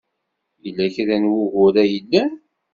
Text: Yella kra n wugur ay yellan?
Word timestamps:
Yella 0.63 0.85
kra 0.95 1.17
n 1.23 1.29
wugur 1.31 1.75
ay 1.83 1.89
yellan? 1.93 2.31